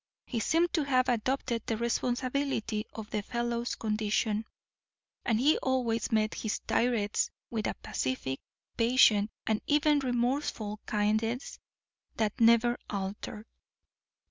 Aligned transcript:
He 0.25 0.39
seemed 0.39 0.73
to 0.73 0.83
have 0.85 1.09
adopted 1.09 1.61
the 1.67 1.77
responsibility 1.77 2.87
of 2.91 3.11
the 3.11 3.21
fellow's 3.21 3.75
condition, 3.75 4.47
and 5.25 5.39
he 5.39 5.59
always 5.59 6.11
met 6.11 6.33
his 6.33 6.57
tirades 6.61 7.29
with 7.51 7.67
a 7.67 7.75
pacific, 7.83 8.39
patient, 8.77 9.29
and 9.45 9.61
even 9.67 9.99
remorseful 9.99 10.79
kindness 10.87 11.59
that 12.15 12.41
never 12.41 12.79
altered. 12.89 13.45